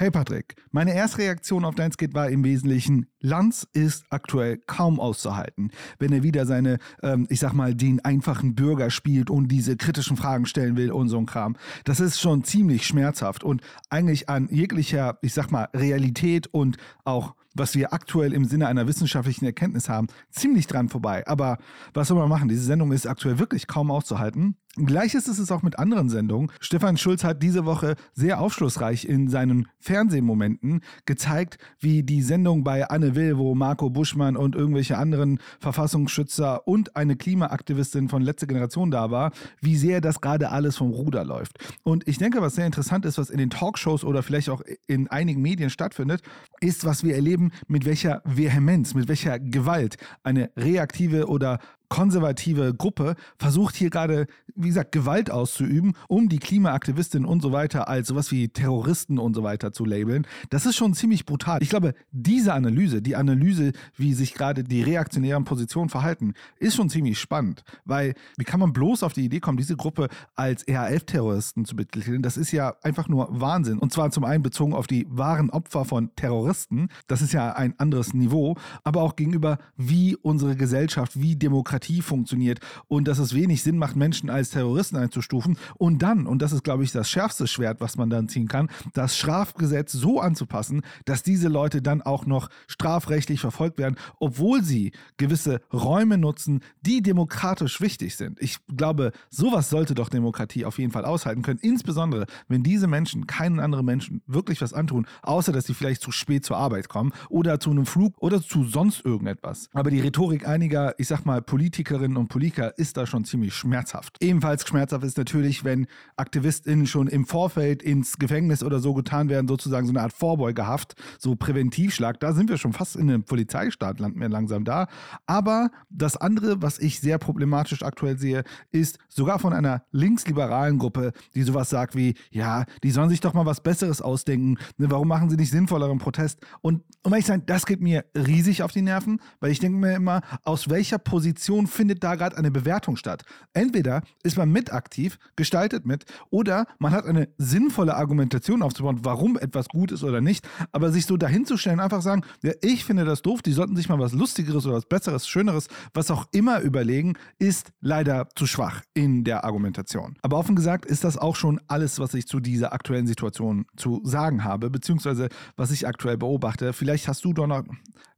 [0.00, 5.00] Hey Patrick, meine erste Reaktion auf dein Skit war im Wesentlichen, Lanz ist aktuell kaum
[5.00, 9.76] auszuhalten, wenn er wieder seine, ähm, ich sag mal, den einfachen Bürger spielt und diese
[9.76, 11.56] kritischen Fragen stellen will und so ein Kram.
[11.82, 17.34] Das ist schon ziemlich schmerzhaft und eigentlich an jeglicher, ich sag mal, Realität und auch
[17.54, 21.26] was wir aktuell im Sinne einer wissenschaftlichen Erkenntnis haben, ziemlich dran vorbei.
[21.26, 21.58] Aber
[21.92, 22.48] was soll man machen?
[22.48, 24.56] Diese Sendung ist aktuell wirklich kaum auszuhalten.
[24.86, 26.52] Gleiches ist es auch mit anderen Sendungen.
[26.60, 32.88] Stefan Schulz hat diese Woche sehr aufschlussreich in seinen Fernsehmomenten gezeigt, wie die Sendung bei
[32.88, 38.90] Anne Will, wo Marco Buschmann und irgendwelche anderen Verfassungsschützer und eine Klimaaktivistin von letzter Generation
[38.90, 41.58] da war, wie sehr das gerade alles vom Ruder läuft.
[41.82, 45.08] Und ich denke, was sehr interessant ist, was in den Talkshows oder vielleicht auch in
[45.08, 46.22] einigen Medien stattfindet,
[46.60, 53.14] ist, was wir erleben, mit welcher Vehemenz, mit welcher Gewalt eine reaktive oder konservative Gruppe
[53.38, 58.30] versucht hier gerade, wie gesagt, Gewalt auszuüben, um die Klimaaktivistinnen und so weiter als sowas
[58.30, 60.26] wie Terroristen und so weiter zu labeln.
[60.50, 61.62] Das ist schon ziemlich brutal.
[61.62, 66.90] Ich glaube, diese Analyse, die Analyse, wie sich gerade die reaktionären Positionen verhalten, ist schon
[66.90, 67.64] ziemlich spannend.
[67.84, 72.22] Weil, wie kann man bloß auf die Idee kommen, diese Gruppe als RAF-Terroristen zu betiteln?
[72.22, 73.78] Das ist ja einfach nur Wahnsinn.
[73.78, 76.88] Und zwar zum einen bezogen auf die wahren Opfer von Terroristen.
[77.06, 78.56] Das ist ja ein anderes Niveau.
[78.84, 83.78] Aber auch gegenüber, wie unsere Gesellschaft, wie Demokratie Demokratie funktioniert und dass es wenig Sinn
[83.78, 87.80] macht, Menschen als Terroristen einzustufen und dann, und das ist, glaube ich, das schärfste Schwert,
[87.80, 92.48] was man dann ziehen kann, das Strafgesetz so anzupassen, dass diese Leute dann auch noch
[92.66, 98.38] strafrechtlich verfolgt werden, obwohl sie gewisse Räume nutzen, die demokratisch wichtig sind.
[98.40, 103.26] Ich glaube, sowas sollte doch Demokratie auf jeden Fall aushalten können, insbesondere wenn diese Menschen
[103.26, 107.12] keinen anderen Menschen wirklich was antun, außer dass sie vielleicht zu spät zur Arbeit kommen
[107.28, 109.68] oder zu einem Flug oder zu sonst irgendetwas.
[109.72, 113.52] Aber die Rhetorik einiger, ich sag mal, Politiker, Politikerinnen und Politiker ist da schon ziemlich
[113.52, 114.16] schmerzhaft.
[114.20, 119.46] Ebenfalls schmerzhaft ist natürlich, wenn AktivistInnen schon im Vorfeld ins Gefängnis oder so getan werden,
[119.48, 122.20] sozusagen so eine Art Vorbeugehaft, so Präventivschlag.
[122.20, 124.86] Da sind wir schon fast in einem Polizeistaat, landen wir langsam da.
[125.26, 131.12] Aber das andere, was ich sehr problematisch aktuell sehe, ist sogar von einer linksliberalen Gruppe,
[131.34, 134.56] die sowas sagt wie, ja, die sollen sich doch mal was Besseres ausdenken.
[134.78, 136.40] Ne, warum machen sie nicht sinnvolleren Protest?
[136.62, 139.76] Und um ehrlich zu sein, das geht mir riesig auf die Nerven, weil ich denke
[139.76, 143.24] mir immer, aus welcher Position Kommunikation findet da gerade eine Bewertung statt.
[143.52, 149.36] Entweder ist man mit aktiv, gestaltet mit, oder man hat eine sinnvolle Argumentation aufzubauen, warum
[149.36, 153.22] etwas gut ist oder nicht, aber sich so dahinzustellen, einfach sagen, ja, ich finde das
[153.22, 157.14] doof, die sollten sich mal was Lustigeres oder was Besseres, Schöneres, was auch immer überlegen,
[157.38, 160.16] ist leider zu schwach in der Argumentation.
[160.22, 164.00] Aber offen gesagt ist das auch schon alles, was ich zu dieser aktuellen Situation zu
[164.04, 166.72] sagen habe, beziehungsweise was ich aktuell beobachte.
[166.72, 167.64] Vielleicht hast du doch noch,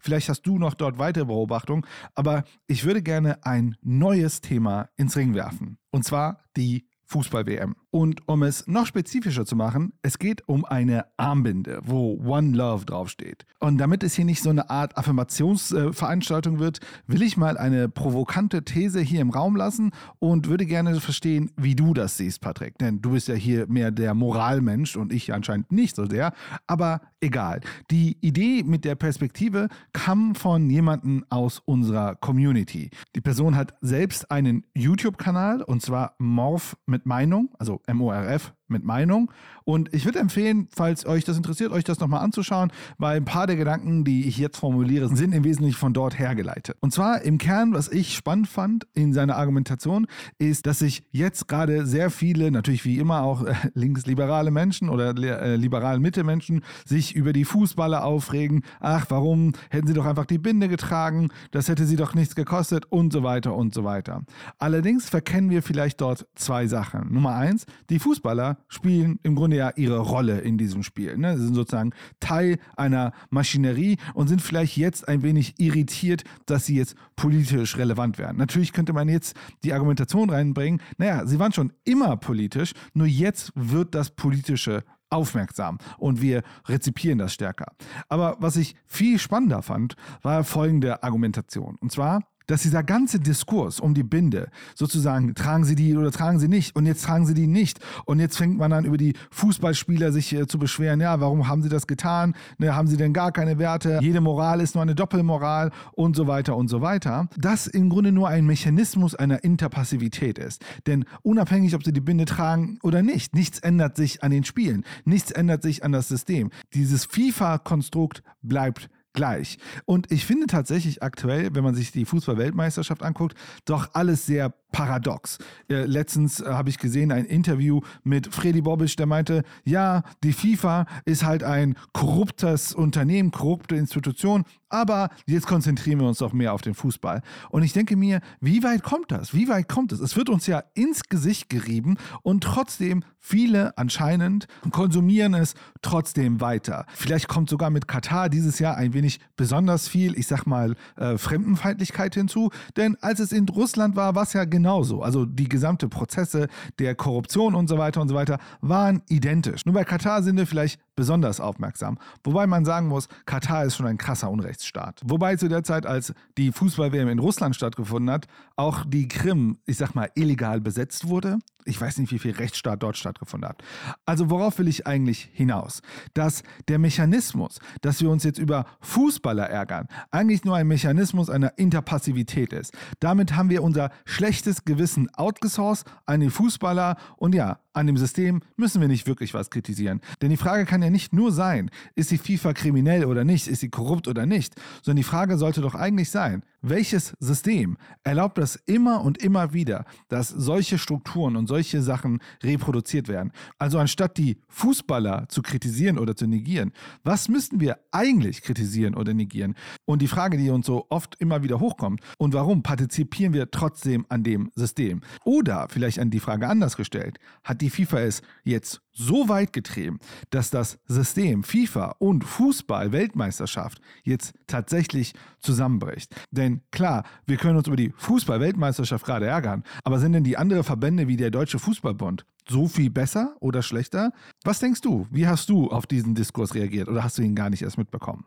[0.00, 5.16] vielleicht hast du noch dort weitere Beobachtungen, aber ich würde gerne ein neues Thema ins
[5.16, 5.78] Ring werfen.
[5.90, 7.76] Und zwar die Fußball-WM.
[7.92, 12.84] Und um es noch spezifischer zu machen, es geht um eine Armbinde, wo One Love
[12.84, 13.46] draufsteht.
[13.58, 16.78] Und damit es hier nicht so eine Art Affirmationsveranstaltung wird,
[17.08, 19.90] will ich mal eine provokante These hier im Raum lassen
[20.20, 22.78] und würde gerne verstehen, wie du das siehst, Patrick.
[22.78, 26.32] Denn du bist ja hier mehr der Moralmensch und ich anscheinend nicht so sehr.
[26.68, 27.60] Aber egal.
[27.90, 32.90] Die Idee mit der Perspektive kam von jemandem aus unserer Community.
[33.14, 39.30] Die Person hat selbst einen YouTube-Kanal und zwar Morph mit Meinung, also MORF mit Meinung.
[39.64, 43.46] Und ich würde empfehlen, falls euch das interessiert, euch das nochmal anzuschauen, weil ein paar
[43.46, 46.76] der Gedanken, die ich jetzt formuliere, sind im Wesentlichen von dort hergeleitet.
[46.80, 50.06] Und zwar im Kern, was ich spannend fand in seiner Argumentation,
[50.38, 55.16] ist, dass sich jetzt gerade sehr viele, natürlich wie immer auch äh, linksliberale Menschen oder
[55.16, 58.62] äh, liberalen Mittelmenschen, sich über die Fußballer aufregen.
[58.80, 61.28] Ach, warum hätten sie doch einfach die Binde getragen?
[61.50, 64.22] Das hätte sie doch nichts gekostet und so weiter und so weiter.
[64.58, 67.12] Allerdings verkennen wir vielleicht dort zwei Sachen.
[67.12, 71.16] Nummer eins, die Fußballer spielen im Grunde ja ihre Rolle in diesem Spiel.
[71.16, 71.36] Ne?
[71.36, 76.76] Sie sind sozusagen Teil einer Maschinerie und sind vielleicht jetzt ein wenig irritiert, dass sie
[76.76, 78.38] jetzt politisch relevant werden.
[78.38, 83.52] Natürlich könnte man jetzt die Argumentation reinbringen, naja, sie waren schon immer politisch, nur jetzt
[83.54, 87.72] wird das Politische aufmerksam und wir rezipieren das stärker.
[88.08, 91.76] Aber was ich viel spannender fand, war folgende Argumentation.
[91.80, 96.40] Und zwar, dass dieser ganze Diskurs um die Binde, sozusagen, tragen sie die oder tragen
[96.40, 99.14] sie nicht und jetzt tragen sie die nicht und jetzt fängt man an über die
[99.30, 103.12] Fußballspieler sich äh, zu beschweren, ja, warum haben sie das getan, ne, haben sie denn
[103.12, 107.28] gar keine Werte, jede Moral ist nur eine Doppelmoral und so weiter und so weiter,
[107.36, 110.64] das im Grunde nur ein Mechanismus einer Interpassivität ist.
[110.86, 114.84] Denn unabhängig, ob sie die Binde tragen oder nicht, nichts ändert sich an den Spielen,
[115.04, 116.50] nichts ändert sich an das System.
[116.74, 119.58] Dieses FIFA-Konstrukt bleibt gleich.
[119.84, 125.38] Und ich finde tatsächlich aktuell, wenn man sich die Fußball-Weltmeisterschaft anguckt, doch alles sehr paradox.
[125.68, 130.32] Äh, letztens äh, habe ich gesehen ein Interview mit Freddy Bobic, der meinte, ja, die
[130.32, 136.54] FIFA ist halt ein korruptes Unternehmen, korrupte Institution, aber jetzt konzentrieren wir uns doch mehr
[136.54, 137.22] auf den Fußball.
[137.50, 139.34] Und ich denke mir, wie weit kommt das?
[139.34, 140.00] Wie weit kommt es?
[140.00, 146.86] Es wird uns ja ins Gesicht gerieben und trotzdem viele anscheinend konsumieren es trotzdem weiter.
[146.94, 151.18] Vielleicht kommt sogar mit Katar dieses Jahr ein wenig besonders viel, ich sag mal, äh,
[151.18, 152.50] Fremdenfeindlichkeit hinzu.
[152.76, 155.02] Denn als es in Russland war, es ja genauso.
[155.02, 156.48] Also die gesamte Prozesse
[156.78, 159.64] der Korruption und so weiter und so weiter waren identisch.
[159.64, 161.96] Nur bei Katar sind wir vielleicht besonders aufmerksam.
[162.24, 165.00] Wobei man sagen muss, Katar ist schon ein krasser Unrechtsstaat.
[165.02, 168.26] Wobei zu der Zeit, als die Fußball-WM in Russland stattgefunden hat,
[168.56, 171.38] auch die Krim, ich sag mal, illegal besetzt wurde.
[171.64, 173.62] Ich weiß nicht, wie viel Rechtsstaat dort stattgefunden hat.
[174.06, 175.82] Also worauf will ich eigentlich hinaus?
[176.14, 181.58] Dass der Mechanismus, dass wir uns jetzt über Fußballer ärgern, eigentlich nur ein Mechanismus einer
[181.58, 182.76] Interpassivität ist.
[183.00, 188.40] Damit haben wir unser schlechtes Gewissen outgesourced an die Fußballer und ja, an dem System
[188.56, 190.00] müssen wir nicht wirklich was kritisieren.
[190.20, 193.60] Denn die Frage kann ja nicht nur sein, ist die FIFA kriminell oder nicht, ist
[193.60, 198.56] sie korrupt oder nicht, sondern die Frage sollte doch eigentlich sein, welches System erlaubt das
[198.56, 203.32] immer und immer wieder, dass solche Strukturen und solche Sachen reproduziert werden?
[203.58, 209.12] Also anstatt die Fußballer zu kritisieren oder zu negieren, was müssten wir eigentlich kritisieren oder
[209.12, 209.56] negieren?
[209.84, 214.06] Und die Frage, die uns so oft immer wieder hochkommt, und warum partizipieren wir trotzdem
[214.08, 215.00] an dem System?
[215.24, 219.98] Oder vielleicht an die Frage anders gestellt, hat die FIFA es jetzt so weit getrieben,
[220.30, 226.14] dass das System FIFA und Fußball-Weltmeisterschaft jetzt tatsächlich zusammenbricht.
[226.30, 230.64] Denn klar, wir können uns über die Fußball-Weltmeisterschaft gerade ärgern, aber sind denn die anderen
[230.64, 234.12] Verbände wie der Deutsche Fußballbund so viel besser oder schlechter?
[234.44, 235.06] Was denkst du?
[235.10, 238.24] Wie hast du auf diesen Diskurs reagiert oder hast du ihn gar nicht erst mitbekommen?